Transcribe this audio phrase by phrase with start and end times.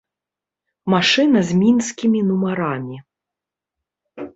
[0.93, 2.95] Машына з мінскімі нумарамі.